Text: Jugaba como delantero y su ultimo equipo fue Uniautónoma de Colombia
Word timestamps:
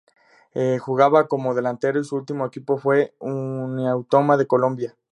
Jugaba 0.79 1.27
como 1.27 1.53
delantero 1.53 1.99
y 2.01 2.03
su 2.03 2.15
ultimo 2.15 2.47
equipo 2.47 2.79
fue 2.79 3.13
Uniautónoma 3.19 4.35
de 4.35 4.47
Colombia 4.47 4.95